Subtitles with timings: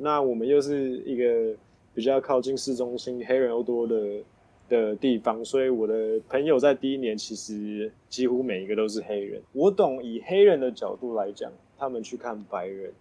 [0.00, 1.54] 那我们又是一个
[1.94, 3.96] 比较靠近市中心、黑人又多的
[4.68, 9.40] 的地方，所以我的朋友在第一年其实几乎每一个都是黑人。
[9.52, 12.92] 我懂以黑人的角度来讲，他们去看白人。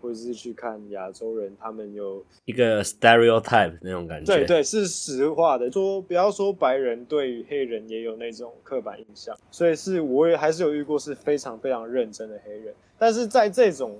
[0.00, 4.36] 或者是去看亚洲人，他们有一个 stereotype 那种感觉。
[4.36, 5.72] 对对，是实话的。
[5.72, 12.74] 说不要说白人对于黑人也有那种刻板印象，所以是我也还是有遇过是非常非常认真的黑人。
[12.98, 13.96] 但是在这种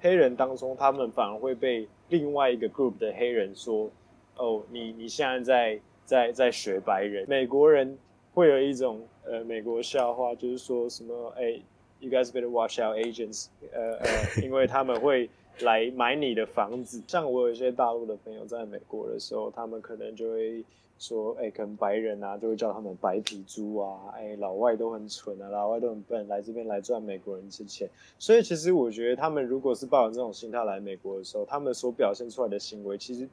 [0.00, 3.90] 黑人当中，他们反而会被另外一个 group 的黑人说
[4.36, 7.96] ：“哦，你你现在在在在学白人。”美国人
[8.34, 11.60] 会有一种呃美国笑话，就是说什么：“哎
[12.00, 14.06] ，you guys better watch out agents。”呃呃，
[14.42, 15.28] 因为他们会。
[15.62, 20.64] 来买你的房子，像我有一些大陆的朋友在美国的时候，他们可能就会
[21.00, 27.88] 说，哎、欸，可能白人啊，就会叫他们白皮猪啊，哎、欸，老外都很蠢啊，老外都很笨，来这边来赚美国人之钱。
[28.18, 33.26] 所以其实我觉得，他们如果是抱着这种心态来美国的时候，他们所表现出来的行为，其实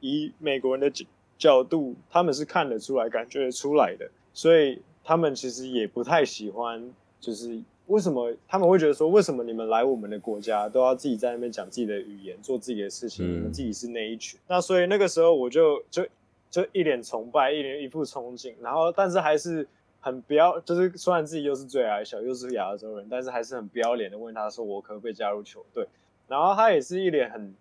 [0.00, 1.06] 以美国人的角
[1.38, 4.10] 角度，他们是看得出来、感觉得出来的。
[4.34, 7.62] 所以他们其实也不太喜欢，就是。
[7.88, 13.26] 为什么他们会觉得说，为什么你们来我们的国家都要自己在那边讲自己的语言，做自己的事情？
[13.26, 14.38] 你们自己是那一群。
[14.46, 16.06] 那所以那个时候我就就
[16.52, 19.66] 就一脸崇拜，一脸一副憧憬，然后但是还是
[19.98, 25.84] 很不要，就是虽然自己又是最矮小，又是亚洲人，但是还是很不要脸的问他说，我可不可以加入球队？
[26.28, 27.54] 然后他也是一脸很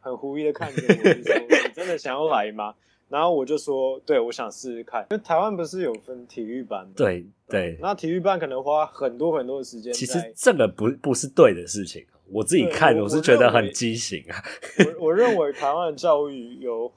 [0.00, 1.34] 很狐疑的看着我，就说
[1.68, 2.74] 你真的想要来吗？
[3.10, 5.04] 然后我就说，对，我想试试看。
[5.10, 6.92] 因为台湾不是有分体育班吗？
[6.96, 7.76] 对对。
[7.82, 9.92] 那体育班可能花很多很多的时间。
[9.92, 12.06] 其实这个不不是对的事情。
[12.32, 14.36] 我自己看，我，我是觉得很畸形啊。
[14.78, 16.90] 我我认为台湾的教育有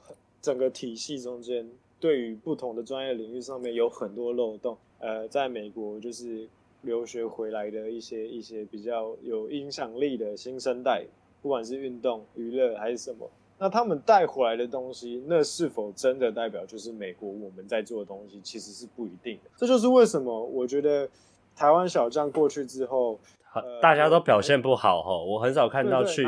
[0.44, 1.66] 整个体系中间，
[1.98, 4.76] 对于不同的专业领域上面有很多漏洞。
[4.98, 6.46] 呃，在美国就是
[6.82, 11.06] 留学回来的一些一些比较有影响力的新生代，
[11.40, 13.26] 不管是运动、娱乐还是什么。
[13.58, 19.50] 那他们带回来的东西，那是否真的代表就是美国我们在做的东西，其实是不一定的。
[19.56, 21.08] 这就是为什么我觉得
[21.56, 23.18] 台湾小将过去之后，
[23.54, 26.22] 呃、大家都表现不好哈，我很少看到去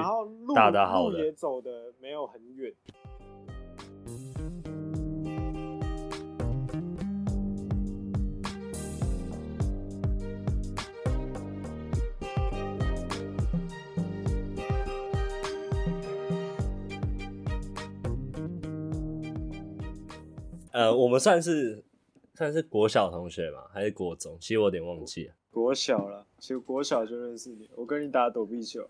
[0.55, 2.73] 打得好的，路也走的没有很远。
[20.77, 21.83] 呃，我们算是
[22.35, 23.63] 算是国小同学嘛？
[23.73, 24.37] 还是国中？
[24.39, 25.33] 其实我有点忘记了。
[25.51, 27.71] 国小了，其实国小就认识你。
[27.75, 28.87] 我跟你打躲避球。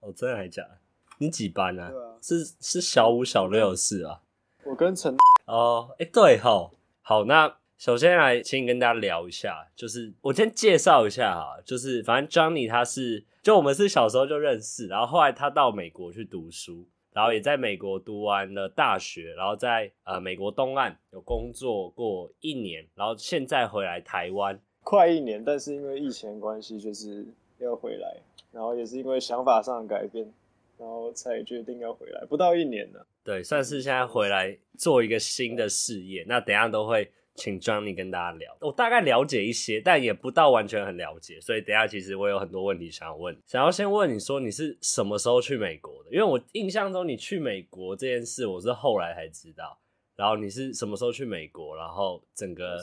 [0.00, 0.76] 哦，真的还假的？
[1.16, 1.88] 你几班啊？
[1.88, 4.20] 对啊，是是小五、小六是啊。
[4.64, 5.16] 我跟陈。
[5.46, 6.74] 哦，哎、欸，对吼。
[7.00, 16.86] 好，那首先来请你跟大家聊一下，就是我先介绍一下哈，就是反正 Johnny 他是，就我们是小时候就认识，然后后来他到美国去读书。
[17.20, 27.26] 然后也在美国读完了大学，然后在呃美国东岸有工作过一年，然后现在回来台湾快一年，但是因为疫情关系就是
[27.58, 28.16] 要回来，
[28.50, 30.32] 然后也是因为想法上的改变，
[30.78, 33.06] 然后才决定要回来，不到一年了。
[33.22, 36.24] 对，算是现在回来做一个新的事业。
[36.26, 37.12] 那等一下都会。
[37.36, 46.10] 请 Johnny 跟大家聊，我大概了解一些，但也不到完全很了解，所以等一下其实我有很多问题想要问，想要先问你说你是什么时候去美国的？
[46.10, 49.78] 因为我印象中你去美国这件事我是后来才知道，
[50.16, 51.74] 然后你是什么时候去美国？
[51.76, 52.76] 然后整个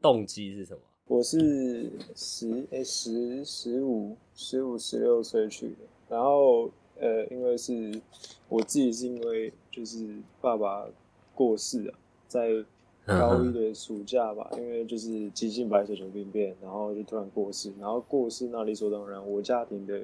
[0.00, 0.80] 动机是什么？
[1.06, 5.76] 我是十诶十十五十五十六岁去的，
[6.08, 6.70] 然后
[7.00, 8.00] 呃因为是
[8.48, 10.06] 我自己是因为就是
[10.40, 10.86] 爸爸
[11.34, 12.64] 过世啊，在。
[13.06, 20.00] 高一的暑假吧，因为就是急性白血球病变，然后就突然过世，然后过世那理所当然，我家庭的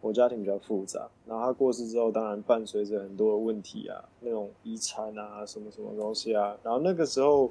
[0.00, 7.50] 我家庭比较复杂，然后他过世之后，当然伴随着很多的问题啊，那种遗产啊，什么什么东西啊，然后那个时候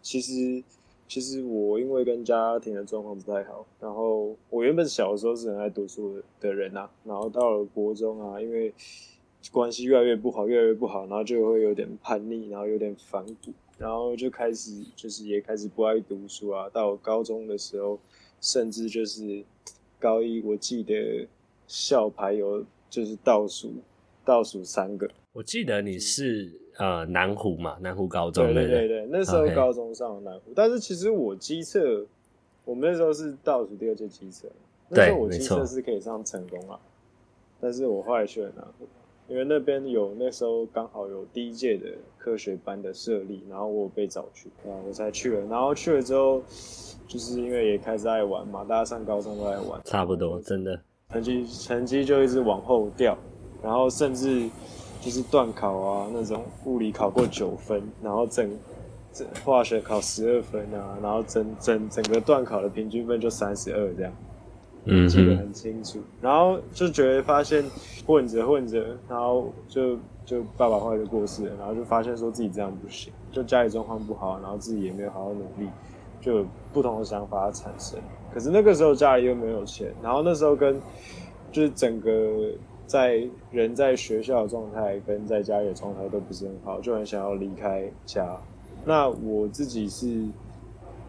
[0.00, 0.62] 其实
[1.08, 8.72] 其实我因为跟家庭的状况不太好，然后我原本小的时候是很爱读书的的人啊，然后到了国中啊，因为
[9.50, 13.52] 关系越来越不好，越来越不好，然后就会有点叛逆，然后有点反骨。
[13.80, 16.68] 然后就开始，就是也开始不爱读书啊。
[16.68, 17.98] 到高中的时候，
[18.38, 19.42] 甚至就是
[19.98, 21.26] 高一，我记得
[21.66, 23.72] 校排有就是倒数
[24.22, 25.08] 倒数三个。
[25.32, 28.52] 我记得你是呃南湖嘛，南湖高中。
[28.52, 32.06] 对对对，那时候高中上南湖.但是其实我机测，
[32.66, 34.46] 我们那时候是倒数第二届机测，
[34.90, 36.78] 那时候我机测是可以上成功啊，
[37.58, 38.86] 但是我后来去了南湖。
[39.30, 41.86] 因为那边有那时候刚好有第一届的
[42.18, 45.46] 科学班的设立，然后我被找去，啊，我才去了。
[45.46, 46.42] 然后去了之后，
[47.06, 50.80] 就是因为也开始爱玩嘛，大家上高中都爱玩，差不多，真的，
[51.10, 53.16] 成绩成绩就一直往后掉，
[53.62, 54.50] 然后甚至
[55.00, 58.50] 就是断考啊那种物理考过九分，然后整
[59.12, 64.12] 整化学考十二分啊，然后整整整个段考的平均分就三十二这样，
[64.84, 65.98] 嗯，记得很清楚。
[66.20, 67.64] 然后就觉得发现
[68.06, 75.68] 混着混着，然后就就爸爸后来就过世了，然后就发现说自己这样不行，就家里状况不好，然后自己也没有好好努力，
[76.20, 77.98] 就有不同的想法产生。
[78.32, 80.80] 可是那个时候家里又没有钱，然后那时候跟
[81.50, 82.52] 就是整个
[82.86, 88.36] 在人在学校的状态跟在家里的状态都不是很好，就很想要离开家。
[88.84, 90.24] 那我自己是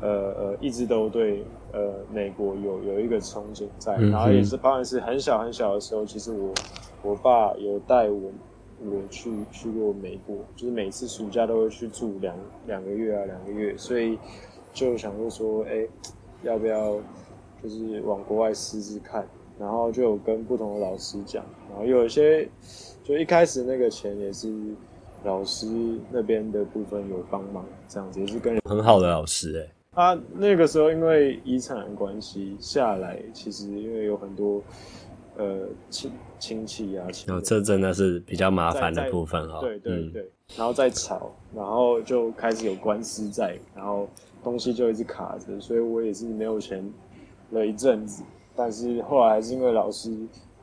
[0.01, 6.53] 呃呃一直都对呃美国有有一个憧憬在，然后也是包含是很小很小的时候，其实我
[7.03, 8.31] 我爸有带我
[8.79, 12.35] 我去去过美国，就是每次暑假都会去住两
[12.67, 14.17] 两个月啊两个月，所以
[14.73, 15.69] 就想说说哎。
[15.71, 15.89] 欸
[16.43, 16.99] 要不要
[17.61, 19.23] 就是往国外试试看？
[19.59, 22.49] 然后就有跟不同的老师讲，然后有一些
[23.03, 24.51] 就一开始那个钱也是
[25.23, 25.67] 老师
[26.09, 29.71] 那边的部分有帮忙，这样子也是跟很好的老师哎、欸。
[29.91, 34.63] 他那个时候因为遗产的关系下来，其实因为有很多
[35.37, 39.59] 呃亲亲戚啊，亲哦，这真的是比较麻烦的部分哈。
[39.59, 44.09] 对对对，嗯、然后再吵，然后就开始有官司在，然后。
[44.43, 46.83] 东西就一直卡着，所以我也是没有钱
[47.51, 48.23] 了一阵子。
[48.55, 50.11] 但是后来还是因为老师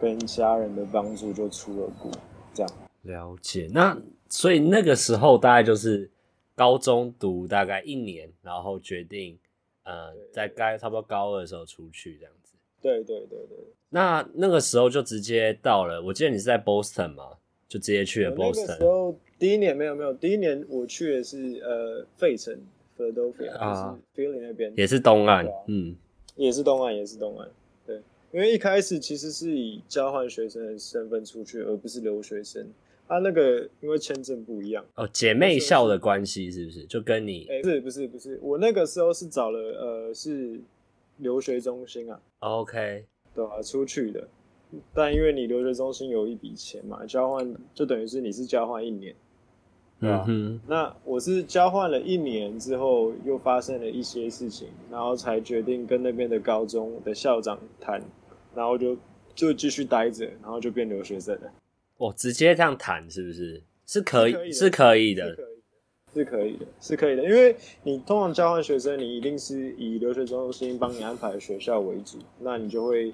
[0.01, 2.11] 跟家人的帮助，就出了国。
[2.53, 2.73] 这样
[3.03, 3.69] 了解。
[3.73, 3.97] 那
[4.29, 6.11] 所以那个时候大概就是
[6.59, 9.39] 高中读大概一年，然后决定
[9.85, 12.55] 呃在该差不多高二的时候出去这样子。
[12.83, 13.57] 对对对对。
[13.89, 17.39] 那那个时候就直接到了，我记得你是在 Boston 嘛，
[17.69, 18.61] 就直接去了 Boston。
[18.61, 22.61] 那个时候第一年没有没有，第一年我去的是呃费城。
[22.99, 25.95] Philadelphia 啊，Philly 那边也是东岸，啊、嗯，
[26.35, 27.49] 也是东岸，也是东岸。
[27.87, 28.03] 对，
[28.33, 32.69] 因为一开始其实是以交换学生的身份出去，而不是留学生。
[33.09, 36.85] 他那个因为签证不一样哦，姐妹校的关系是不是？
[36.85, 40.61] 就跟你哎，不是不是不是，我那个时候是找了呃是
[41.17, 44.29] 留学中心啊，OK，对啊，出去的。
[44.93, 49.15] 但因为你留学中心有一笔钱嘛，交换就等于是你是交换一年。
[50.01, 50.25] 对吧？
[50.29, 58.01] 嗯哼，那我是交换了一年之后，又发生了一些事情，然后才决定跟那边的高中的校长谈，
[58.55, 58.97] 然后就
[59.35, 61.53] 就继续待着，然后就变留学生了。
[61.99, 63.63] 哦，直接这样谈是不是？
[63.87, 65.47] 是可以，是可以的，是可以的，
[66.15, 67.25] 是可以的，是可以的。
[67.25, 73.13] 因为你通常交换学生，你一定是以留学中心帮你安排学校为主，那你就会，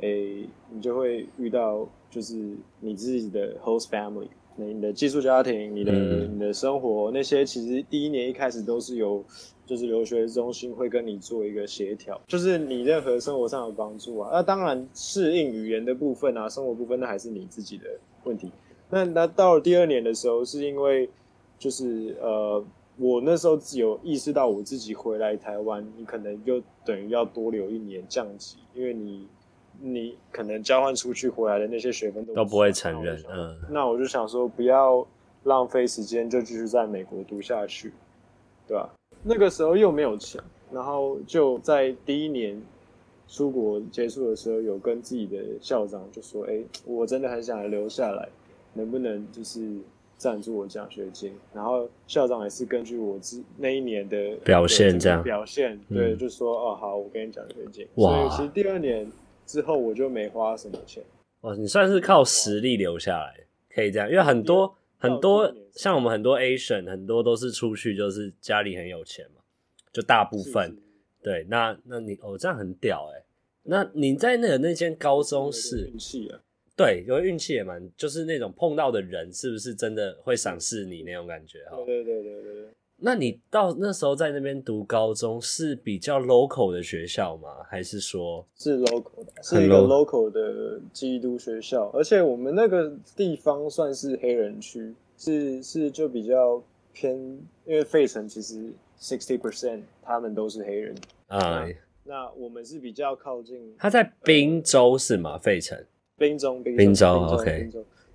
[0.00, 2.34] 诶、欸，你就会遇到就是
[2.80, 4.28] 你自己的 host family。
[4.56, 9.22] 你的寄宿家庭，你的、嗯、你的生活那些，其实第一年一开始都是由，
[9.66, 14.30] 就是留学中心会跟你做一个协调，就是你任何生活上的帮助啊。
[14.32, 17.84] 那当然适应语言的部分啊，生活部分那还是你自己的
[18.24, 18.50] 问题。
[18.90, 21.08] 那那到了第二年的时候，是因为
[21.58, 22.64] 就是呃，
[22.96, 29.28] 我那时候只有意识到我自己回来台湾，你可能就等于要多留一年降级，因为你。
[29.80, 35.04] 你可能交换出去回来的那些学分都不，都不会承认，嗯，那我就想说不要
[35.42, 37.92] 浪费时间，就继续在美国读下去，
[38.68, 38.88] 对吧？
[39.24, 42.56] 那个时候又没有钱，然后就在第一年
[43.28, 48.28] 出国结束的时候，有跟自己的校长就说：“哎，我真的很想留下来，
[48.74, 49.78] 能不能就是
[50.16, 59.10] 赞助我奖学金？”然后校长也是根据我自那一年的表现这样表现，对，就说：“哦，好，我给你奖学金。”所以其实第二年。
[59.46, 61.04] 之后我就没花什么钱。
[61.42, 63.34] 哇，你算是靠实力留下来，
[63.74, 69.42] 可以这样，因为很多很多像我们很多 Asian，很多都是出去就是家里很有钱嘛，
[69.92, 70.74] 就大部分。
[71.24, 73.24] 对，那那你哦这样很屌哎。
[73.62, 76.38] 那你在那个那间高中是运气啊？
[76.76, 81.78] 对，因为运气也蛮，就是那种碰到的人是不是真的会赏识你那种感觉哈？
[81.86, 82.68] 对对对对对。
[82.96, 87.48] 那你到那时候在那边读高中是比较 local 的学校吗？
[87.68, 91.88] 还是说是 local 的，是一个 local 的基督学校？
[91.94, 96.62] 而且我们那个地方算是黑人区，是是就比较
[96.92, 97.16] 偏，
[97.64, 100.94] 因为费城其实 sixty percent 他们都是黑人
[101.28, 101.66] 啊。
[102.04, 105.38] 那我们是比较靠近，他在滨州是吗？
[105.38, 105.78] 费城，
[106.18, 107.70] 滨州，滨州，OK。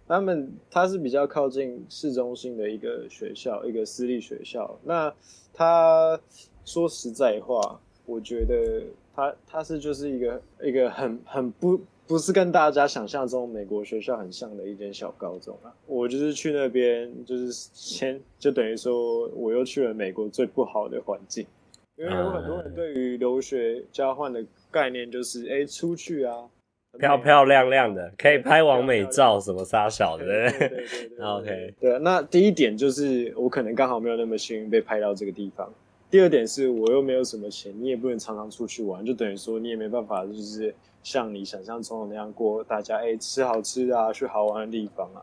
[0.07, 4.79] 他们他是比较靠近市中心的一个学校，一个私立学校。
[4.83, 5.13] 那
[5.53, 6.19] 他
[6.65, 8.83] 说实在话，我觉得
[9.15, 15.73] 他他是就是一个一个很很不不是跟大家想象中美国学校很像的一间小高中啊。
[15.85, 21.45] 我就是去那边，就是先就等于说我又去了美国最不好的环境，
[21.99, 24.41] 因为有很多人对于留学交换的
[24.71, 26.33] 概念就是，哎，出去啊。
[26.97, 30.25] 漂漂亮亮的，可以拍完美照，什么杀小的。
[30.25, 35.71] 对对 对对 OK，对，那第一点就是我可能刚好没有那么幸运被拍到这个地方。
[36.09, 45.21] 第二点是我又没有什么钱，你也不能常常出去玩，就等于说你也没办法，就是像你想象中的那样过，大家哎、欸、吃好吃的啊，去好玩的地方啊，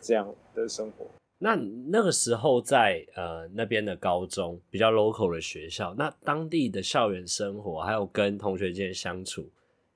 [0.00, 1.06] 这样的生活。
[1.44, 1.56] 那
[1.88, 9.44] 那个时候在呃那边的高中比较 local 的学校，那当地的校园生活还有跟同学间相处，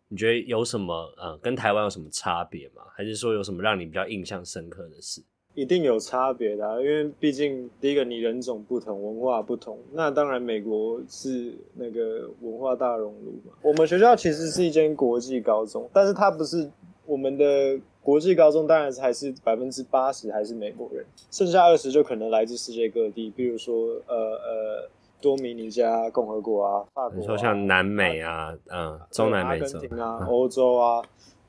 [0.08, 2.82] 你觉得有什么呃跟台湾有什么差别吗？
[2.96, 5.22] 还是说有什么让你比较印象深刻的事？
[5.54, 9.78] 一定有差别的啊，因为毕竟第一个你人种不同，文化不同。
[9.92, 13.54] 那当然美国是那个文化大熔炉嘛。
[13.62, 16.68] 我们学校其实是一间国际高中，但是它不是
[17.04, 17.80] 我们的。
[18.06, 23.74] 国际高中当然还是百分之八十还是美国人，剩下二十就可能来自世界各地，比如说
[24.06, 24.88] 呃呃
[25.20, 31.02] 多米尼加共和国啊，法国、啊，你说像南美啊，嗯、呃，中南美洲、阿根廷啊，欧、嗯、洲啊，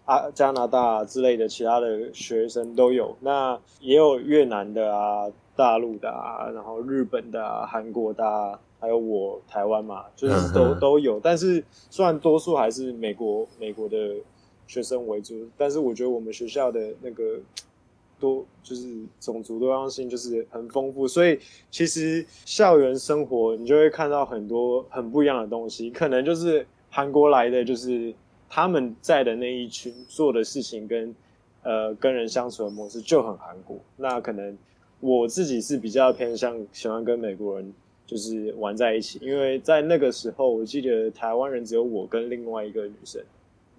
[0.06, 13.96] 啊加拿大、啊、之类的其他的学生都有，那也有越南的啊，大陆的啊，然后日本的啊，韩国的啊，还有我台湾嘛，就是都、嗯、都有，但是虽然多数还是美国美国的。
[14.68, 17.40] 学生为主，但是我觉得我们学校的那个
[18.20, 18.86] 多就是
[19.20, 21.40] 种族多样性就是很丰富，所以
[21.72, 25.90] 其实校园生活你就会看到很多很不一样的东西。
[25.90, 28.14] 可能就是韩国来的，就是
[28.50, 31.16] 他们在的那一群做的事情跟
[31.64, 33.80] 呃跟人相处的模式就很韩国。
[33.96, 34.58] 那可能
[35.00, 37.74] 我自己是比较偏向喜欢跟美国人
[38.06, 43.22] 就是玩在一起，因为在那个时候我记得台湾人只有我跟另外一个女生。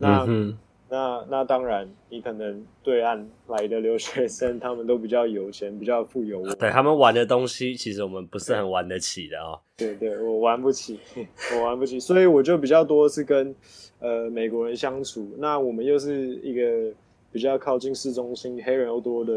[0.01, 0.57] 那、嗯
[0.91, 6.43] 那那当然，你可能对岸来的留学生， 他们都比较有钱，比较富有。
[6.55, 9.61] 对，他们玩的东西，其实我们不是很玩得起的哦。
[9.77, 10.99] 对对，我玩不起，
[11.55, 13.55] 我玩不起，所以我就比较多是跟
[13.99, 15.31] 呃美国人相处。
[15.39, 16.91] 那我们又是一个
[17.31, 19.35] 比较靠近市中心、黑人又多的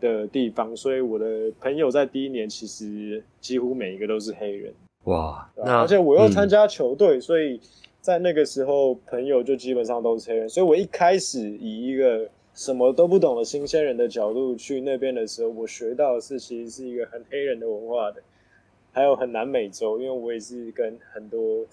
[0.00, 4.74] 的地方，所以我的朋友在第一年其实几乎每一个都是黑人。
[5.04, 7.60] 哇，那而且我又参加球队，嗯，所以。
[8.02, 18.20] 在那个时候，朋友就基本上都是黑人，所以我一开始以一个什么都不懂的新鲜人的角度去那边的时候，我学到的是其实是一个很黑人的文化的，
[18.90, 21.64] 还有很南美洲，因为我也是跟很多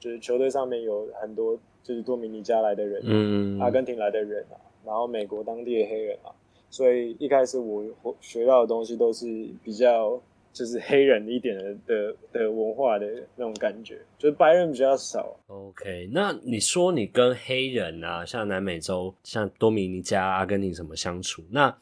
[0.00, 6.34] 就是球队上面有很多就是多米尼加来的人，嗯，阿根廷来的人啊，然后美国当地的黑人啊，
[6.68, 7.84] 所以一开始我
[8.20, 9.24] 学到的东西都是
[9.62, 10.20] 比较。
[10.56, 15.38] 就是黑人一点的的的文化的那种感觉，就是白人比较少。
[15.48, 21.44] OK，那你说你跟黑人啊，像南美洲，像多米尼加、阿根廷什么相处？
[21.50, 21.76] 那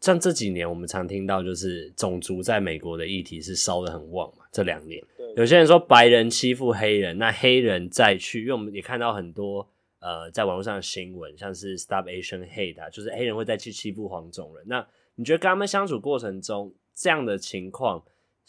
[0.00, 4.44] 像这几年我们常听到，就是种族在美国的议题是烧的很旺嘛。
[4.52, 5.02] 这两年，
[5.34, 9.66] 有些人说白人欺负黑人，那黑人再去，因为我们也看到很多
[10.00, 14.64] 呃在网络上的新闻，像是 Stop Asian Hate 啊，就是黑人会再去欺负黄种人。
[14.68, 18.02] 那你觉得跟他们相处过程中，这样的情况，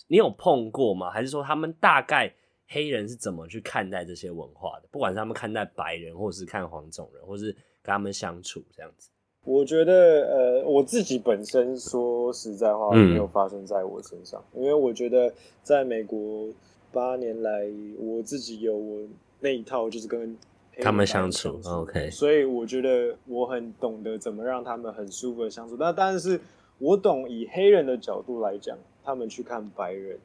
[0.08, 1.10] 你有碰过吗？
[1.10, 2.32] 还是说他们大概
[2.68, 4.88] 黑人是怎么去看待这些文化的？
[4.92, 9.10] 不管是他们看待白人，或是看黄种人，或是跟他们相处这样子。
[9.44, 15.34] 我觉得，呃，我自己本身说实在话，没有发生在我身上，嗯，因为我觉得
[15.64, 16.48] 在美国
[16.92, 19.08] 八年来，我自己有我
[19.40, 20.38] 那一套，就是跟
[20.82, 21.60] 他们相处。
[21.64, 25.76] OK，所以我觉得我很懂得怎么让他们很舒服的相处。
[25.80, 26.40] 那但是。
[26.78, 30.18] 我懂，以黑人的角度来讲，他们去看白人，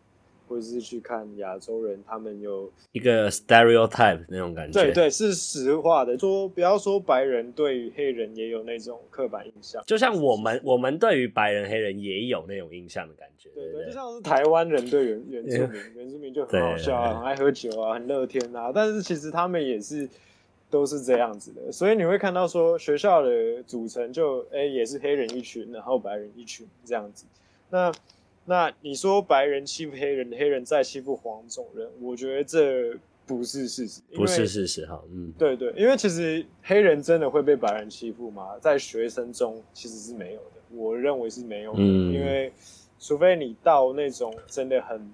[0.48, 4.82] 或者是去看亚洲人，他们有一个 stereotype 那种感觉。
[4.82, 6.18] 对对，是实话的。
[6.18, 13.48] 说不要说白人对于黑人也有那种刻板印象，就像我们我们对于白人黑人也有那种印象的感觉。
[13.54, 20.08] 对对，就像是台湾人对原原住民， 原住民就很好笑啊，很爱喝酒啊，很乐天啊，但是其实他们也是。
[20.70, 27.26] 都是这样子的，所以你会看到说学校的组成就哎、欸、也是黑人一群，然后白人一群这样子。
[27.68, 27.92] 那
[28.44, 32.96] 那你说白人欺负黑人，黑人再欺负黄种人，我觉得这
[33.26, 35.02] 不是事实，不是事实哈。
[35.10, 38.56] 嗯，对对，因为其实黑人真的会被白人欺负吗？
[38.60, 42.52] 在学生中其实是没有的，我认为是没有的，嗯、因为
[43.00, 45.12] 除非你到那种真的很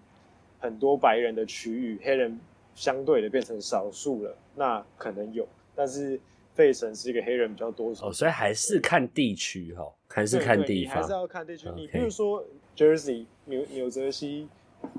[0.60, 2.38] 很多白人的区域，黑人。
[2.76, 6.20] 相对的变成少数了，那可能有，但是
[6.54, 11.68] 费城是一个黑人比较多数，哦，所以还是看地区哈，还是看地方，还是要看地区。
[11.74, 12.44] 你比如说
[12.76, 14.46] Jersey 纽纽泽西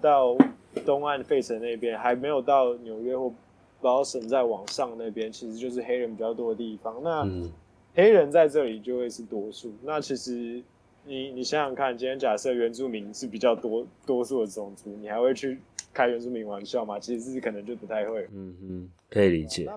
[0.02, 0.36] 到
[0.84, 3.32] 东岸费城那边，还没有到纽约或
[3.80, 7.00] 保省再往上那边，其实就是黑人比较多的地方。
[7.04, 7.52] 那、嗯、
[7.94, 9.72] 黑人在这里就会是多数。
[9.84, 10.64] 那其实
[11.06, 15.60] 你你想想看，今天假设原住民是比较多多数的种族，你还会去？
[15.98, 18.22] 开原住民玩笑嘛，其实是可能就不太会。
[18.32, 19.68] 嗯嗯，可以理解。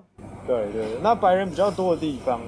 [0.47, 2.39] 对对，那白人比较多的地方，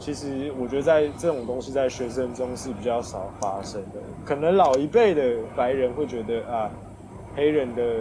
[0.00, 4.00] 其实我觉得在这种东西在学生中是比较少发生的。
[4.24, 6.68] 可能老一辈的白人会觉得啊，
[7.36, 8.00] 黑人的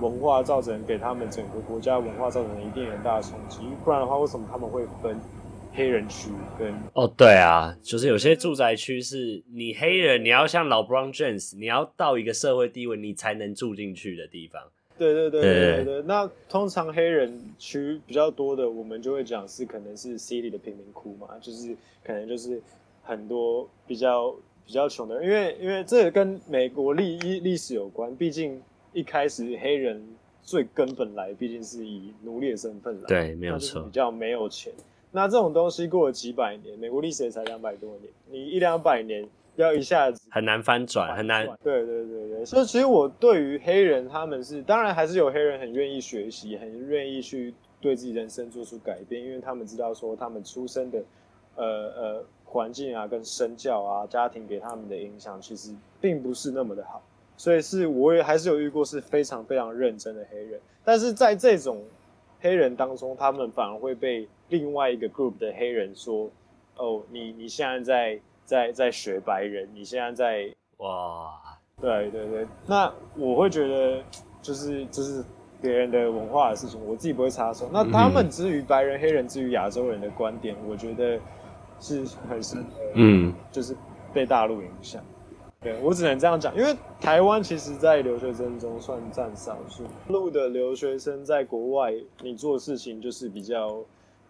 [0.00, 5.18] 文化造成给他们整个国家文化造成一定很大的冲击，不然的话，为什么他们会分？
[5.74, 14.62] 黑人区跟哦，对啊，就是有些住宅区是你黑人，你要像老 LeBron James，你要到一个社会地位，你才能住进去的地方。
[14.96, 16.02] 对对对对对对。
[16.02, 22.62] 那通常黑人区比较多的，我们就会讲是可能是 City 的贫民窟嘛，就是可能就是
[23.02, 24.32] 很多比较
[24.64, 28.62] 比较穷的人，因为因为这个跟美国历历史有关，毕竟
[28.92, 30.00] 一开始黑人
[30.40, 34.72] 最根本来，毕竟是以奴隶的身份来，对，没有错，比较没有钱。
[35.16, 41.46] 那这种东西过了几百年，美国历史也才两百多年，你一两百年要一下子很难翻转，很难。
[41.62, 51.00] 对对对对，所以其实我对于黑人，他们是当然还是有黑人很愿意学习，很愿意去对自己人生做出改变，因为他们知道说他们出生的
[51.54, 57.00] 呃呃环境啊，跟身教啊，家庭给他们的影响其实并不是那么的好，
[57.36, 61.80] 所以是我也还是有遇过是非常非常认真的黑人，但是在这种。
[62.44, 66.30] 黑人当中，他们反而会被另外一个 group 的黑人说
[66.76, 71.32] ：“哦，你你现在在在在学白人，你现在在哇，
[71.80, 74.02] 对对对。”那我会觉得，
[74.42, 75.24] 就是就是
[75.62, 77.66] 别人的文化的事情，我自己不会插手。
[77.72, 81.18] 那他们之于白人、黑人之于亚洲人的观点，我觉得
[81.80, 83.74] 是很深的，嗯，就是
[84.12, 85.02] 被大陆影响。
[85.64, 89.84] 对，我只能这样讲，因为台湾其实，在留学生中算占少数。
[90.08, 93.82] 路的留学生在国外，你做事情就是比较，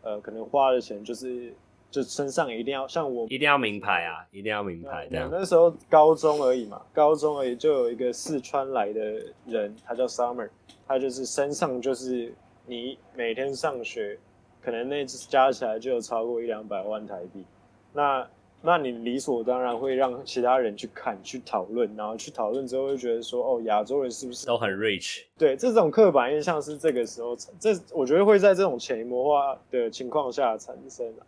[0.03, 1.53] 呃，可能花的钱就是，
[1.91, 5.29] 就身上一定要像我，一定要名牌啊，一定要名牌这样。
[5.29, 9.01] 那时候高中而已嘛，高中而已，就有一个四川来的
[9.45, 10.49] 人，他叫 Summer，
[10.87, 12.33] 他就是身上就是
[12.65, 14.17] 你每天上学，
[14.63, 17.45] 可能那加起来就有超过一两百万台币，
[17.93, 18.25] 那。
[18.67, 25.23] 那你理所当然会让其他人去看、去讨论，然后去讨论之后会觉得说，哦，亚洲人是不是都很 rich？
[25.37, 31.21] 对，这种刻板印象是这个时候，这我觉得会在这种潜移默化的情况下产生啊，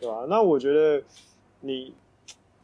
[0.00, 0.26] 对吧？
[0.28, 1.00] 那我觉得
[1.60, 1.94] 你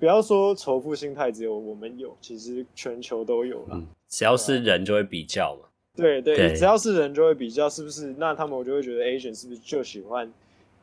[0.00, 3.68] 不要说仇富心态只有我们有，其实全球都有了。
[3.74, 5.68] 嗯，只要是人就会比较嘛。
[5.94, 8.14] 对对，对，只要是人就会比较，是不是？
[8.18, 10.32] 那他们我就会觉得 Asian 是不是就喜欢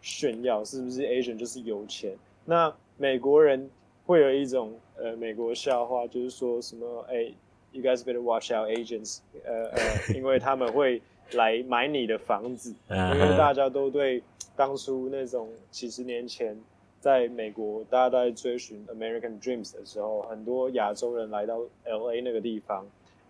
[0.02, 0.64] 炫耀？
[0.64, 2.18] 是不是 Asian 就是有钱？
[2.46, 3.70] 那美国人
[4.06, 7.36] 会有一种呃美国笑话，就是说什么哎、欸、
[7.72, 9.80] ，you guys better watch out agents，呃呃，
[10.16, 11.02] 因为他们会
[11.34, 14.24] 来买你的房子，因为大家都对
[14.56, 16.58] 当初那种几十年前
[17.00, 22.86] 在美国大家都在追寻 American Dreams 的时候，很多亚洲人来到 LA 那个地方，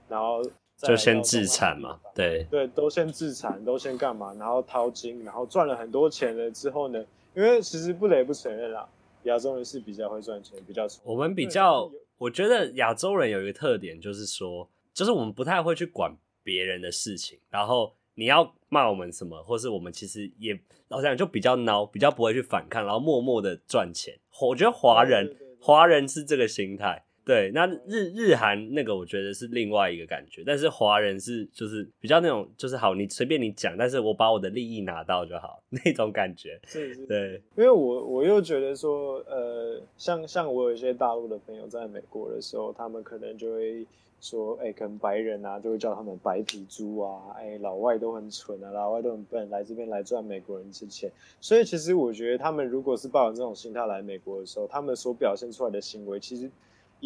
[0.07, 0.43] 然后
[0.77, 2.45] 就先自产嘛，对。
[2.51, 8.87] 对，都先自产，都先干嘛，然后掏金，然后赚了很多钱了之后呢，因为其实不得不承认啦。
[9.25, 17.39] 亚洲人是比较会赚钱，比较我们比较，我觉得亚洲人有一个特点，就是说，就是我们不太会去管别人的事情。
[17.49, 24.19] 然后你要骂我们什么，或是我们其实也老实讲就比较孬，比较不会去反抗，然后默默的赚钱。
[24.41, 27.04] 我觉得华人，华人是这个心态。
[27.25, 36.59] 对，那日日韩那个我觉得是另外一个感觉，但是华人是就是比较那种就是好，你随便你讲，但是我把我的利益拿到就好 那种感觉。
[36.67, 43.83] 是是，对，因为我我又觉得说，呃，像像我有一些大陆的朋友在美国的时候，他们可能就会
[44.21, 51.11] 说，哎、欸，可能白人啊，就会叫他们白皮猪啊，哎、欸，老外都很蠢啊，老外都很笨，来这边来赚美国人之钱。
[51.41, 56.47] 所以其实我觉得他们如果是抱着这种心态来美国的时候，他们所表现出来的行为，其实。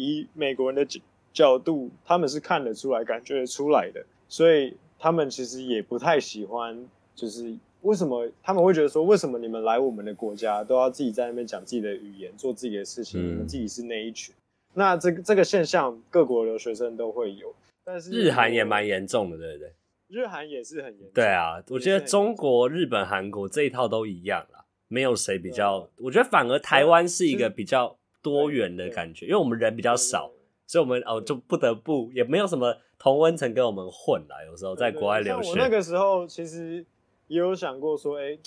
[0.00, 1.00] 以美国人的角
[1.32, 6.88] 角度，他们是看得出来、感觉得出来的，所以他们其实也不太喜欢。
[7.14, 13.20] 就是为什么他们会觉得说，为什么你们来我们的国家都要自己在那边讲自己的语言、做自己的事情？
[13.20, 14.34] 你们自己是那一群。
[14.72, 17.54] 那这个这个现象，各国留学生都会有。
[17.84, 19.72] 但是日韩也蛮严重的，对不对？
[20.08, 21.10] 日韩也是很严重。
[21.12, 25.88] 对啊，我觉得中国、日本、韩国这一套都一样啦，没有谁比较。
[25.98, 27.98] 我觉得反而台湾是一个比较。
[28.22, 30.30] 多元的感觉，因为我们人比较少，
[30.66, 34.36] 所以我们哦就不得不也没有什么同温层跟我们混啦。
[34.46, 36.84] 有时候在国外留学，我那个时候其实
[37.28, 38.40] 也有想过说，哎、欸、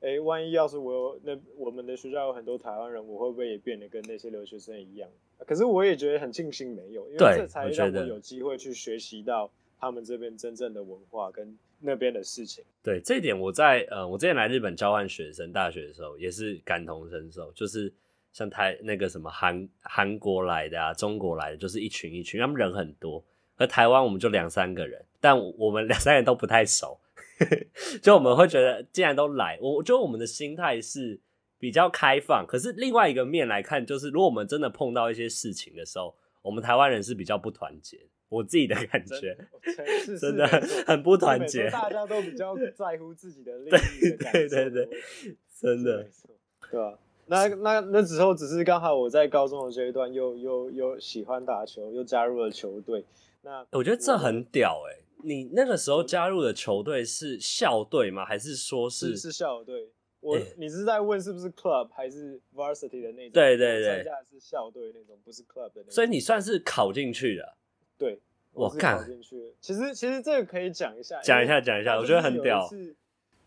[0.00, 5.08] 哎、欸，万一要是我有那我们的学校有很多台湾人，我会不会也变得跟那些留学生一样？
[5.44, 12.64] 可是我也觉得很庆幸没有，因为这才让我有机会去学习到他们这边真正的文化跟那边的事情。
[12.82, 17.92] 对，这一点我在呃我之前来日本交换学生大学的时候也是感同身受，就是。
[18.32, 23.24] 像台那个什么韩韩国来的啊，中国来的，就是一群一群，他们人很多。
[23.56, 26.98] 而台湾我们就两三个人，但我们两三个人都不太熟，
[28.02, 31.20] 就我们会觉得既然都来，我觉得我们的心态是
[31.58, 32.44] 比较开放。
[32.46, 38.00] 可是另外一个面来看，就是如果我们真的碰到一些事情的时候，我们台湾人是比较不团结。
[38.28, 39.36] 我自己的感觉，
[40.06, 40.46] 真，真的
[40.86, 41.68] 很不团结。
[41.68, 44.16] 大家都比较在乎自己的利益。
[44.16, 44.88] 对对对对，
[45.60, 46.08] 真的，
[46.70, 46.98] 对吧？
[47.32, 53.02] 那那那时候只是刚好我在高中的阶段又又又喜欢打球，又加入了球队。
[53.40, 55.02] 那我觉得这很屌哎！
[55.24, 58.24] 你那个时候加入的球队是校队吗？
[58.24, 59.88] 还是说是是，是校队？
[60.20, 63.32] 我、欸、你是在问是不是 club 还是 varsity 的那种？
[63.32, 65.90] 对对对，参加的是校队那种，不是 club 的那种。
[65.90, 67.56] 所以你算是考进去的。
[67.96, 68.20] 对，
[68.52, 69.54] 我考进去。
[69.60, 72.68] 其实其实这个可以讲一下，讲一下讲一下，我觉得很屌。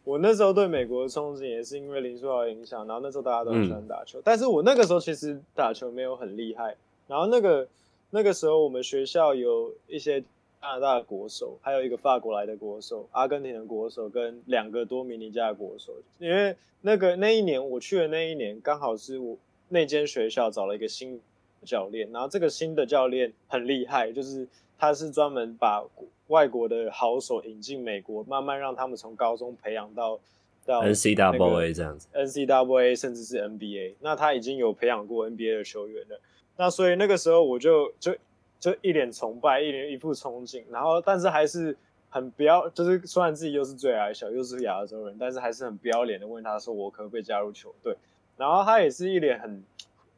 [0.05, 6.75] 我那时候对美国的憧憬也是因为林书豪的影响，然后那时候大家都很喜欢打球，嗯，但是我那个时候其实打球没有很厉害。
[7.07, 7.67] 然后那个
[8.11, 10.27] 那个时候我们学校有一些加
[10.61, 15.93] 拿大的国手，还有一个法国来的国手，阿根廷的国手跟两个多米尼加的国手。
[16.19, 19.35] 因为那个那一年我去的那一年，刚好是我
[19.69, 21.19] 那间学校找了一个新
[21.63, 25.83] 教练，然后这个新的教练很厉害，就是他是专门把
[26.27, 30.19] 外国的好手引进美国，慢慢让他们从高中培养到
[30.65, 33.95] 到 N C W A 这样子，N C W A 甚至是 NBA。
[33.99, 36.19] 那他已经有培养过 NBA 的球员了。
[36.57, 38.15] 那所以那个时候我就就
[38.59, 41.77] 就一脸崇拜，一脸一副憧憬，然后但是还是
[42.09, 47.95] 很不要，就是虽然自己又是最矮小，又是亚洲人，但是还是很不要脸的问他说我可不可以加入球队？
[48.37, 49.63] 然后他也是一脸很。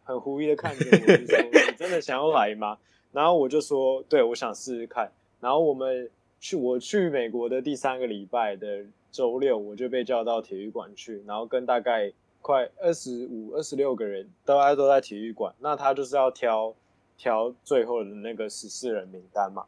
[0.08, 2.78] 很狐疑的看着我，就说：“你真的想要来吗？”
[3.12, 5.12] 然后我就说：“对，我想试试看。”
[5.48, 6.10] 然后我们
[6.42, 8.84] 去，我去美国的第三个礼拜的
[9.14, 15.56] 周六，我就被叫到体育馆去，然后跟大概快二十五、二十六个人，大家都在体育馆。
[15.60, 16.76] 那他就是要挑
[17.18, 19.64] 挑最后的那个十四人名单嘛。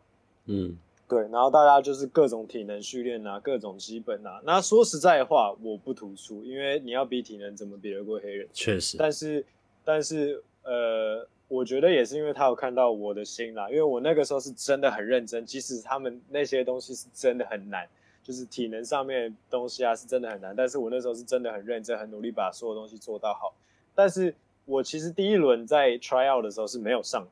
[0.47, 1.21] 嗯，对。
[1.29, 4.41] 然后大家就是各种体能训练啊，各种基本啊。
[4.43, 8.45] 那说实在话，我不突出，因为你要比体能，怎么比得过黑人？
[8.51, 8.97] 确实。
[8.97, 9.45] 但是。
[9.85, 17.85] 但是，呃，我觉得也是因为他有看到我的心啦，因为我那个时候是真的很认真，即使他们那些东西是真的很难，
[18.23, 23.53] 就是体能上面的东西啊是真的很难，但是我那时候是真的很认真，很努力把所有东西做到好。
[23.93, 24.33] 但是
[24.65, 27.27] 我其实第一轮在 try out 的时候是没有上，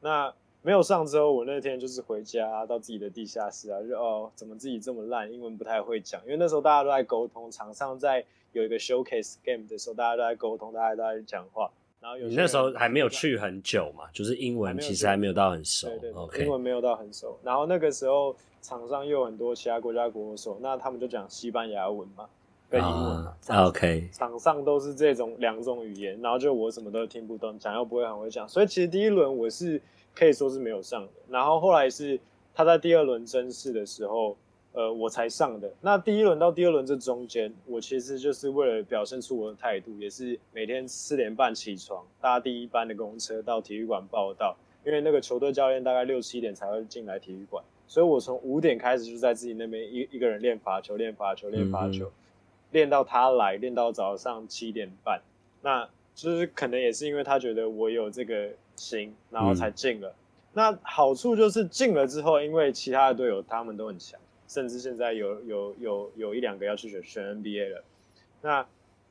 [0.00, 8.24] 那没有上之后，我那天就是回家到自己的地下室啊，就哦，怎么自己这么烂，英文不太会讲，因为那时候大家都在沟通，场上在。
[8.52, 11.70] 有一个 showcase game 的时候，大家都在沟通，大家都在讲话。
[12.06, 15.88] 然后有你那时候还没有去很久嘛，就是英文其实还没有到很熟。
[15.88, 17.36] 对对对.英文没有到很熟。
[17.42, 22.28] 然后那个时候场上又有很多其他国家国手，那他们就讲西班牙文嘛，
[22.70, 23.34] 跟英文嘛。
[23.48, 24.08] Uh, OK。
[24.12, 29.82] 场上都是这种两种语言，然后就我什么都听不懂，讲又不会很会讲，所以其实第一轮我是
[30.14, 31.08] 可以说是没有上的。
[31.28, 32.20] 然后后来是
[32.54, 34.36] 他在第二轮甄试的时候。
[34.76, 35.72] 呃，我才上的。
[35.80, 44.54] 那第一轮到第二轮这中间，我其实就是为了表现出我的态度，也是每天四点半起床，搭第一班的公车到体育馆报到。
[44.84, 52.12] 因为那个球队教练大概六七点才会进来体育馆，所以我从五点开始就在自己那边一一个人练罚球，练罚球，练罚球，
[52.70, 55.20] 练到他来，练到早上七点半。
[55.62, 60.10] 那就是可能也是因为他觉得我有这个心，然后才进了。
[60.10, 60.14] 嗯。
[60.52, 64.20] 那好处就是进了之后，因为其他的队友他们都很强。
[64.48, 67.84] 甚至现在有有有有一两个要去选选 NBA 了，
[68.42, 68.66] 那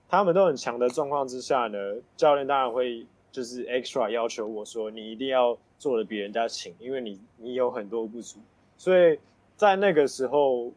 [0.08, 1.78] 他们都很强的状况之下呢，
[2.16, 8.40] 教练当然会就是 extra 要求我说，你一定要做的比人家勤，因为你你有很多不足，
[8.78, 9.20] 所以
[9.58, 10.72] 在那个时候，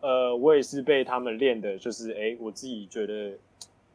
[0.00, 3.32] 呃，我也是被他们练的，就是哎、我自己觉得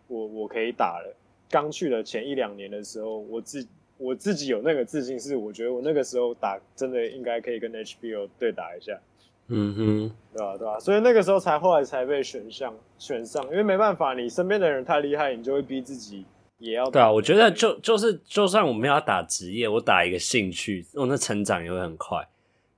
[0.07, 1.15] 我我可以打了。
[1.51, 3.67] 刚去了前一两年的时候，我自
[3.97, 8.99] 我自己有那个自信，是我觉得我那个时候打真的应该可以跟 HBO 对打一下。
[9.49, 10.57] 嗯哼，对吧、啊？
[10.57, 10.79] 对吧、啊？
[10.79, 16.25] 所以那个时候才后来才被选上选上，因为没办法，你身边的人太厉害，你就会逼自己
[16.59, 16.89] 也要。
[16.89, 22.25] 对啊，我觉得就就是，就算我们要打职业，我打一个兴趣，我那成长也会很快。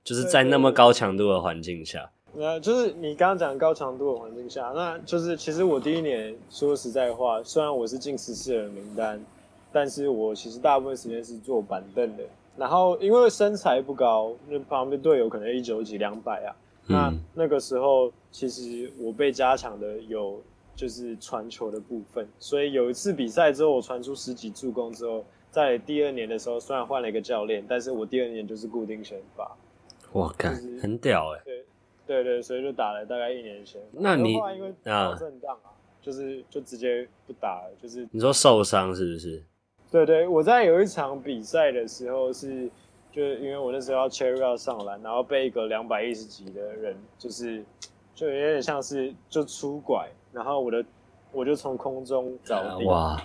[0.04, 9.24] 就是在那么高强度的环境下，那就是你刚刚讲高强度的环境下，那就是其实我第一年说实在话，虽然我是进十四人名单，
[9.70, 12.24] 但是我其实大部分时间是坐板凳的。
[12.56, 16.56] 然后因为身材不高，那旁边队友可能一九几两百啊。
[16.86, 20.42] 那、嗯、那个时候，其实我被加强的有
[20.74, 29.56] 就是传球的部分，所以有一次比赛之后，我传出十几助攻之后，在第二年的时候，虽然换了一个教练，但是我第二年就是固定先发。
[30.14, 31.44] 哇，干、就是，很屌哎、欸！
[31.44, 31.64] 对
[32.06, 34.00] 对对，所以就打了大概一年先发。
[34.00, 35.70] 那你因为脑震荡啊，
[36.02, 39.42] 就是就直接不打了，就是你说受伤是不是？
[39.92, 42.68] 对对，我在有一场比赛的时候是。
[43.14, 47.62] 就是因为我那时候要切入要上篮，然后被一个两百一十几的人，就是
[48.14, 50.82] 就有点像是就出拐，然后我的
[51.30, 53.22] 我就从空中着地，哇，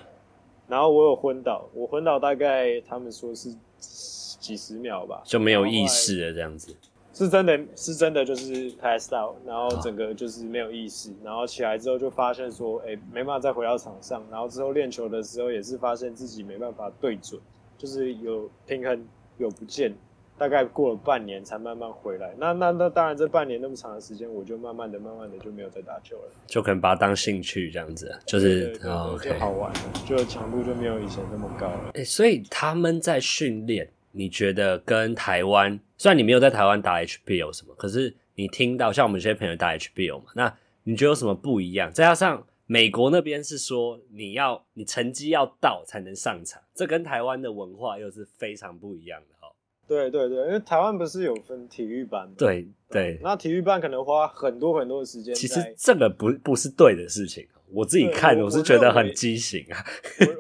[0.68, 6.76] 然后我有昏倒，我昏倒大概他们说是几十秒吧，就没有意识了这样子，
[7.18, 17.42] 是真的是真的就是 pass out，然后整个就是没有意识，然后起来之后就发现说，哎，没办法再回到场上，然后之后练球的时候也是发现自己没办法对准，
[17.78, 19.06] 就是有平衡。
[19.40, 19.94] 有不见，
[20.36, 22.34] 大概过了半年才慢慢回来。
[22.40, 26.24] 那那那当然，这半年那么长的时间，我就慢慢的、慢慢的就没有再打球了。
[26.48, 29.72] 就可能把它当兴趣这样子，就是对对对对就好玩，
[30.08, 31.90] 就强度就没有以前那么高了。
[31.90, 35.80] 哎、欸，所以他们在训练，你觉得跟台湾？
[35.98, 41.92] 虽然你没有在台湾打 HBL 什么，可是你听到像我们这些朋友打 HBL 嘛，那你觉得有什么不一样？
[41.92, 42.46] 再加上。
[42.70, 49.48] 美国那边是说你要你成绩要到才能上场，这跟台湾的文化又是非常不一样的哈。
[49.88, 52.36] 对对对，因为台湾不是有分体育班吗？
[52.38, 55.34] 对对，那体育班可能花很多很多的时间。
[55.34, 59.86] 其实这个不不是对的事情，我自己看我，我是觉得很畸形啊。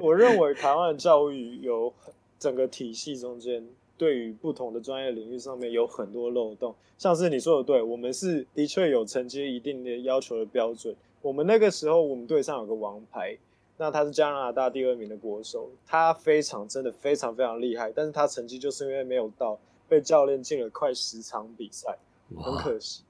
[0.01, 1.95] 我我认为台湾的教育有
[2.39, 10.95] 整个体系中间，对于不同的专业领域上面有很多漏洞，像是你说的对，我们是的确有承接一定的要求的标准。
[11.21, 13.37] 我们那个时候，我们队上有个王牌，
[13.77, 21.97] 那他是加拿大第二名的国手，他非常真的非常非常厉害，但是他成绩就是因为没有到，被教练禁了快十场比赛，
[22.37, 23.01] 很可惜，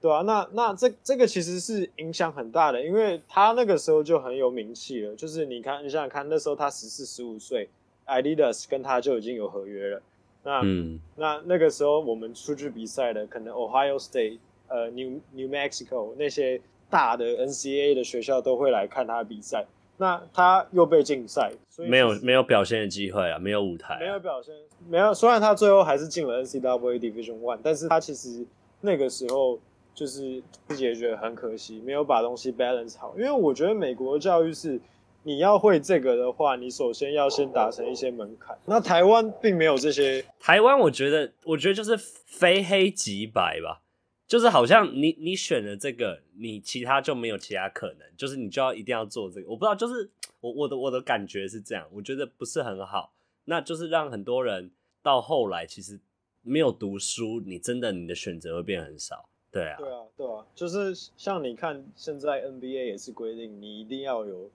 [0.00, 7.68] 对啊，那那这这个其实是影响很大的，因为他那个时候就很有名气了，就是你看，你想想看，那时候他十四十五岁
[8.06, 10.02] ，Adidas 跟他就已经有合约了，
[10.42, 14.38] 那、嗯、那那个时候我们出去比赛的，可能 Ohio State，
[14.68, 16.60] 呃，New New Mexico 那些。
[16.88, 19.66] 大的 NCAA 的学校都会来看他的比赛，
[19.96, 24.54] 那他又被禁赛，所以没有没有表现的机会啊，没有舞台、啊，没有表现，
[24.88, 25.12] 没有。
[25.12, 28.46] 虽然他最后还是进了 NCAA Division One，但是他其实
[28.82, 29.58] 那个时候
[29.96, 33.12] 就是自己也觉得很可惜，没有把东西 balance 好。
[33.18, 34.80] 因为我觉得美国的教育是，
[35.26, 38.56] 你要会这个的话，你首先要先达成一些门槛。
[38.64, 43.82] 那台湾并没有这些，台湾我觉得，我觉得就是非黑即白吧。
[44.28, 49.50] 就是好像你你选了这个，你其他就没有其他可能，就是你就要一定要做这个。
[49.50, 50.08] 我不知道，就是
[50.40, 53.12] 我我的我的感觉是这样，我觉得不是很好。
[53.46, 54.70] 那就是让很多人
[55.02, 55.98] 到后来其实
[56.42, 59.28] 没有读书，你真的你的选择会变很少。
[59.50, 64.50] 对啊，对啊，对啊，就是像你看现在 NBA 也是规定你一定要有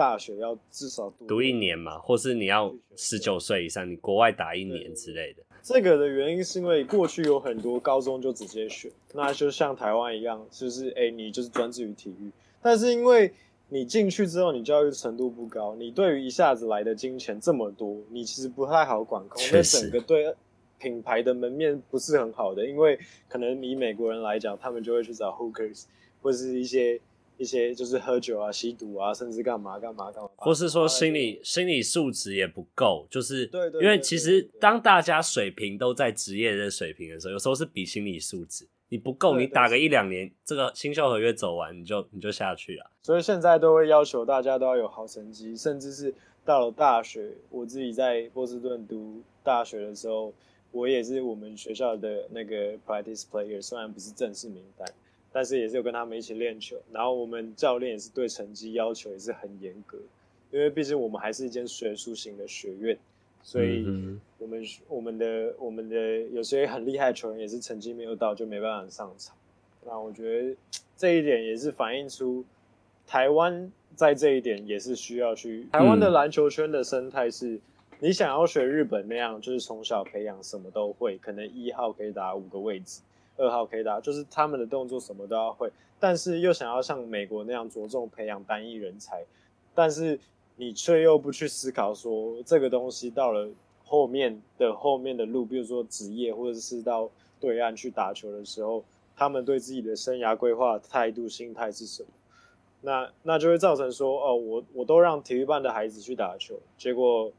[0.00, 5.42] 大学要至少读读一年嘛，或是你要十九岁以上，你国外打一年之类的。
[5.62, 12.30] 这个的原因是因为过去有很多高中就直接选，那就像台湾一样，就是哎，你就是专注于体育。
[12.62, 13.30] 但是因为
[13.68, 19.42] 你进去之后，你教育程度不高，你对于一下子来的金钱这么多，你其实不太好管控。
[19.52, 20.34] 那整个对
[20.78, 25.84] 品牌的门面不是很好的，因为可能以美国人来讲，他们就会去找 hookers
[26.22, 26.98] 或是一些。
[27.40, 42.90] 一些就是喝酒啊、吸毒啊，甚至干嘛干嘛干嘛，或是说心理心理素质也不够，就是对因为其实当大家水平都在职业的水平的时候，有时候是比心理素质你不够，你打个一两年，这个新秀合约走完，你就你就下去了。
[43.00, 50.34] 所以现在都会要求大家都要有好成绩，甚至是到了大学，我自己在波士顿读大学的时候，
[50.72, 54.86] 我也是我们学校的那个 practice player，虽然不是正式名单。
[55.32, 59.96] 但是也是有跟他们一起练球，然后我们教练也是对成绩要求也是很严格，
[60.50, 62.98] 因为毕竟我们还是一间学术型的学院，
[63.42, 63.86] 所以
[64.38, 69.36] 我们我们的我们的有些很厉害的球员也是成绩没有到就没办法上场。
[69.86, 70.56] 那我觉得
[70.96, 72.44] 这一点也是反映出
[73.06, 77.58] 台湾在这一点也是需要去台湾的篮球圈的生态是，
[77.98, 83.00] 你想要学日本那样，就是从小培养什么都会，可能一号可以打五个位置。
[83.40, 89.24] 二号可以打，就是他们的动作什么都要会，但是又想要像美国那样着重培养单一人才，
[89.74, 90.20] 但是
[90.56, 93.48] 你却又不去思考说这个东西到了
[93.84, 98.84] 后面的后面的路，比如说职业或者是到对岸去打球的时候，
[99.16, 102.08] 他们对自己的生涯规划态度心态是什么？
[102.82, 107.32] 那那就会造成说哦，我我都让体育班的孩子去打球，结果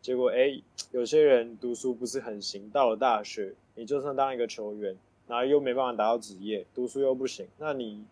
[0.00, 0.60] 结果哎，
[0.92, 4.96] 有些人读书不是很行，到了大学，你就算当一个球员。
[5.28, 8.04] 然后又没办法达到职业，读书又不行，那你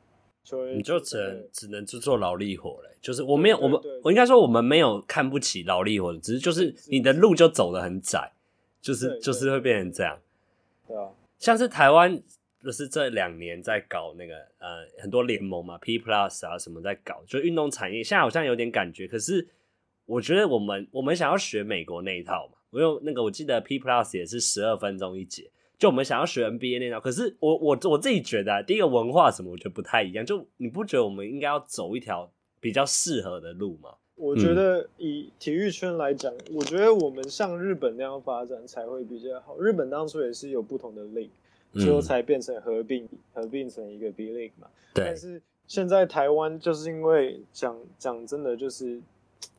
[0.44, 2.90] 就你就只能只能去做劳力活嘞。
[3.00, 8.32] 就是我没有我们我应该说我们没有看不起劳力活的，只是就是你的路就走得很窄，
[8.80, 10.18] 就是就是会变成这样。
[10.86, 12.20] 对啊， 像是台湾
[12.62, 19.06] 就是这两年在搞那个呃很多联盟嘛，P Plus 啊什么在搞，就运动产业现在好像有点感觉。
[19.06, 19.46] 可是
[20.04, 22.58] 我觉得我们我们想要学美国那一套嘛。
[22.70, 25.48] 我用那个我记得 P Plus 也是十二分钟一节。
[25.78, 30.24] 就我们想要学 NBA 那套，可是我我我自己觉得、啊，第一个文化什么，我觉得不太一样。
[30.24, 33.90] 就你不觉得我们应该要走一条比较适合的路吗？
[34.14, 39.58] 我觉得以体育圈来讲，嗯、我觉得我们像日本那样发展才会比较好。
[39.58, 41.28] 日本当初也是有不同的 league，
[41.74, 44.68] 最后才变成合并，合并成一个 B league 嘛。
[44.94, 45.04] 对。
[45.04, 49.00] 但是现在台湾就是因为讲讲真的就是。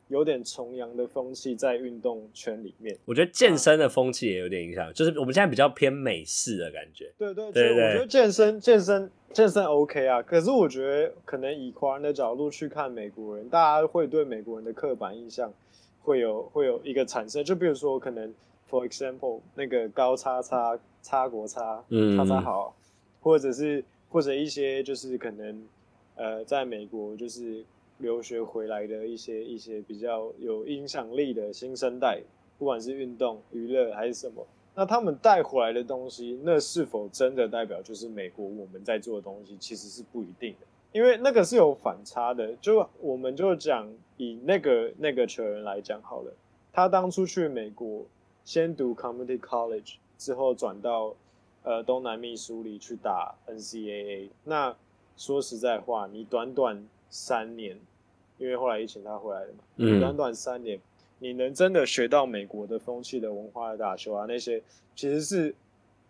[0.08, 7.12] 有点崇洋的风气在运动圈里面，我觉得健身的风气也有点影响，就是我们现在比较偏美式的感觉。
[7.18, 15.52] 对对对，我觉得健身健身健身 OK 啊，可是我觉得可能以华人的角度去看美国人，大家会对美国人的刻板印象
[16.00, 18.32] 会有会有一个产生，就比如说可能
[18.70, 21.84] for example 那个高叉叉叉国叉
[22.16, 22.74] 叉叉好，
[23.20, 25.62] 或者是或者一些就是可能
[26.16, 27.62] 呃在美国就是。
[27.98, 32.22] 留学回来的一些一些比较有影响力的新生代，
[32.56, 42.54] 不管是运动、娱乐还是什么，那他们带回来的东西，那是否真的代表就是美国我们在做的东西，其实是不一定的，因为那个是有反差的。
[42.60, 46.32] 就我们就讲以那个那个球员来讲好了，
[46.72, 48.06] 他当初去美国
[48.44, 51.16] 先读 Community College，之后转到
[51.64, 54.28] 呃东南密苏里去打 NCAA。
[54.44, 54.76] 那
[55.16, 57.76] 说实在话，你短短三年。
[58.38, 60.78] 因为后来疫情他回来了嘛，嗯，短短三年，
[61.18, 64.62] 你能真的学到美国的风气的文化的打球啊，那些
[64.94, 65.54] 其实是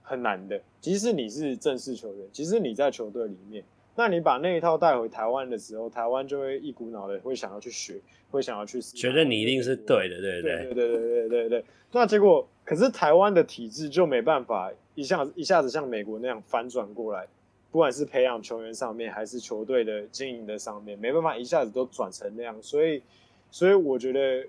[0.02, 0.60] 很难的。
[0.80, 3.64] 即使你是正式球员，即使你在球队里面，
[3.96, 7.98] 那你把那一套带回台湾的时候，台湾就会一股脑的会想要去学，
[8.30, 11.64] 会想要去觉得你一定是对的，对对对对对对对对。
[11.90, 17.26] 那结果，可是台湾的体制就没办法一下子一下子像美国那样反转过来。
[17.70, 23.02] 不管是培养球员上面，还是球队的经营的上面，没办法一下子都转成那样，所以，
[23.50, 24.48] 所以我觉得，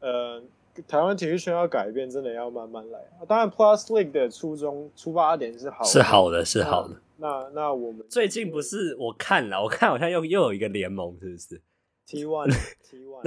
[0.00, 0.42] 呃，
[0.86, 2.98] 台湾体育圈要改变，真的要慢慢来。
[3.26, 6.96] 当然，Plus League 的初衷出发点是好的，是好的，是好的。
[7.18, 11.60] 那那，我们最近不是我看了，我看好像又又有一个联盟，是不是
[12.06, 12.48] ？T One
[12.88, 13.22] T One，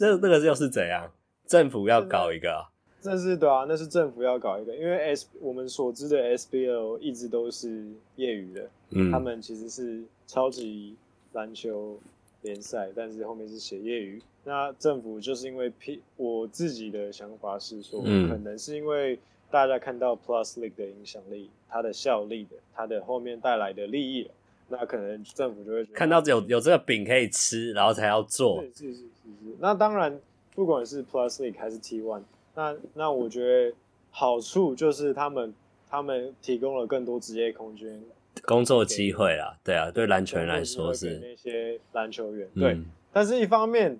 [0.00, 1.12] 那那个又是怎样？
[1.46, 2.73] 政府要搞一个啊？
[3.04, 7.86] 那是对啊，那是政府要搞一个，因为 S 我们所知的 SBL 一直都是
[8.16, 10.96] 业余的，嗯，他们其实是超级
[11.34, 11.98] 篮球
[12.42, 14.22] 联赛，但是后面是写业余。
[14.44, 19.18] 那政府就是因为 P，我自己的想法是说，嗯，可能是因为
[19.50, 24.30] 大家看到 Plus League 的影响力，它的效力的，它的后面带来的利益了，
[24.68, 28.62] 那可能政府就会看到有有这个饼可以吃，然后才要做。
[28.62, 29.02] 是是是是
[29.44, 29.56] 是。
[29.58, 30.18] 那当然，
[30.54, 32.22] 不管是 Plus League 还是 T One。
[32.54, 33.76] 那那我觉得
[34.10, 35.52] 好处就是他们
[35.88, 38.00] 他们提供了更多职业空间、
[38.44, 43.98] 工作机会啦，对啊，对篮球员来说是那些篮球员对，嗯、但是一方面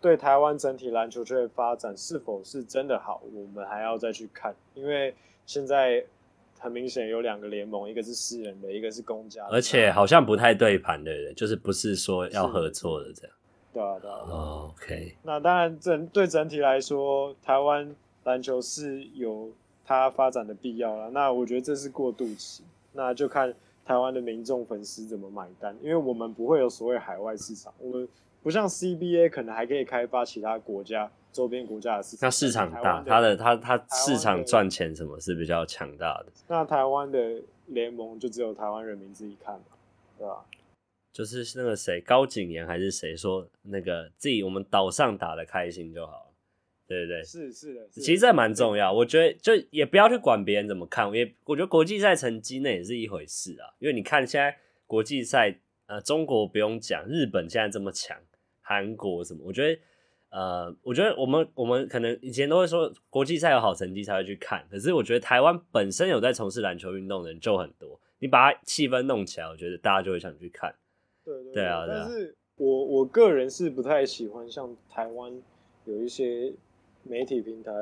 [0.00, 5.14] 对台湾整体篮球圈的发展是否是真的好，我们还要再去看，因为
[5.46, 6.04] 现在
[6.58, 13.36] 很明显有两个联盟，一个是私人的，一个是公家的，而且好像不太对盘的人，就是不是说要合作的这样。
[13.74, 14.18] 对啊，对啊。
[14.30, 15.16] Oh, OK。
[15.24, 19.50] 那当然整，整对整体来说，台湾篮球是有
[19.84, 21.10] 它发展的必要了。
[21.10, 23.52] 那我觉得这是过渡期，那就看
[23.84, 25.76] 台湾的民众粉丝怎么买单。
[25.82, 28.08] 因为我们不会有所谓海外市场，我们
[28.42, 32.26] 不像 CBA 可能还可以开发其他国家周边国家的市场。
[32.26, 36.26] 那市场大，它的它它市场赚钱什么是比较强大的。
[36.46, 39.64] 那台湾的联盟就只有台湾人民自己看嘛，
[40.16, 40.44] 对吧？
[41.14, 46.34] 就是那个谁高景言还是谁说那个自己我们岛上打的开心就好了，
[46.88, 47.22] 对不对？
[47.22, 48.92] 是是的，其实这蛮重要。
[48.92, 53.70] 我觉得就也不要去管别人怎么看，也我觉得国际赛成绩那也是一回事啊。
[53.78, 58.20] 因为你看现在国际赛，呃，中国不用讲，日本现在这么强，
[58.60, 59.80] 韩国什么，我觉得
[60.30, 70.74] 呃，我觉得我们我们可能以前都会说国际赛有好成绩才会去看，可是我觉得台湾本身有在从事篮球运动的人就很多，你把它气氛弄起来，我觉得大家就会想去看。
[71.24, 75.32] 对对，对啊，但是我我个人是不太喜欢像台湾
[75.84, 76.52] 有一些
[77.02, 77.72] 媒体平台、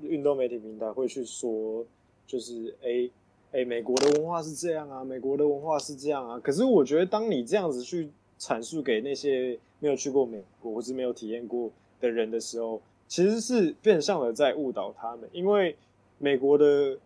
[0.00, 1.84] 运动媒体平台会去说，
[2.26, 3.10] 就是哎
[3.52, 6.38] 哎，美国的文化是这样啊，美国的文化是这样啊。
[6.38, 8.08] 可是我觉得，当你这样子去
[8.38, 11.70] 阐述给那些没有去过美国或是没有体验过
[12.00, 15.76] 的人的时候，其实是变相的在误导他们，因为
[16.18, 16.98] 美国的。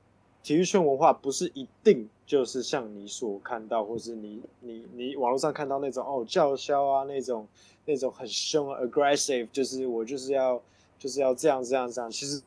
[0.42, 7.46] 体育圈文化不是一定就是像你所看到，或是你你你网络上看到那种哦叫嚣啊那种
[7.84, 10.60] 那种很凶啊 aggressive，就是我就是要
[10.98, 12.42] 就是要这样这样这样，其实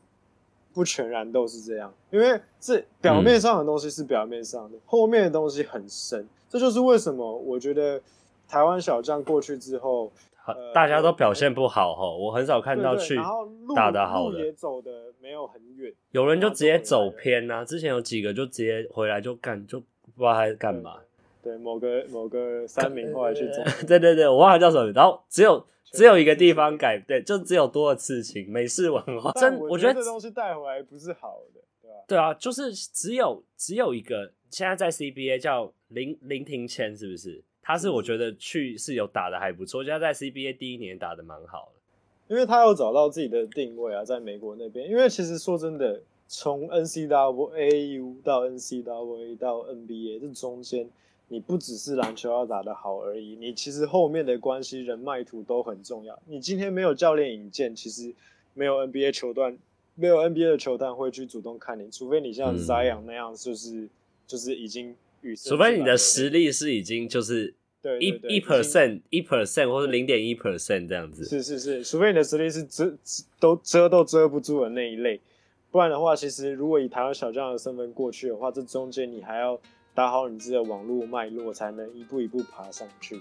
[0.72, 8.00] 不全然都是这样，因为这表面上的东西是表面上的，嗯、后面的东西很深，这就是为什么我觉得
[8.48, 10.10] 台湾小将过去之后。
[10.52, 13.16] 呃，大家都表现不好哈，我很少看到去
[13.74, 14.90] 打得好的，也走的
[15.20, 17.64] 没有很远，有人就直接走偏呐、啊。
[17.64, 19.86] 之前有几个就直接回来就干，就不
[20.18, 20.98] 知道他在干嘛。
[21.42, 24.90] 对，某个某个三名后来去走，对对对，我忘了叫什么。
[24.92, 29.32] 然后只有只有一个地方改，对，就只有多的刺青，美式文化。
[29.32, 31.94] 真，我觉得这东西带回来不是好的，对吧？
[32.08, 37.42] 对啊，就是只有只有一个，现在在 CBA 叫林林庭谦，是不是？
[37.68, 44.88] 他是我觉得去是有打的还不错，现在在 CBA 第一年打的蛮好的，因为他有找到自己的定位啊，在美国那边。
[44.88, 50.88] 因为其实说真的，从 NCAA 到 NCAA 到 NBA 这中间，
[51.28, 56.18] 你不只是篮球要打得好而已，你其实后面的关系、人脉图都很重要。
[56.24, 58.14] 你今天没有教练引荐，其实
[58.54, 59.58] 没有 NBA 球段，
[59.94, 63.90] 没有 NBA 的球探会去主动看你，除非你像 Zion 那样，就是、嗯、
[64.26, 67.54] 就是已经预设，除非你的实力是已经就是。
[67.80, 72.92] 对，一一 percent 一 percent 或者零点一 percent 这样子，是是是，除非你的实力是遮
[73.38, 75.20] 都遮都遮不住的那一类，
[75.70, 79.58] 不然的话，其实如果以台湾小将的身份过去的话，这中间你还要
[79.94, 83.20] 打好你自己的网络脉络，才能一步一步爬上去。